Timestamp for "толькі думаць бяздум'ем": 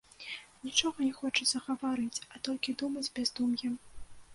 2.49-3.83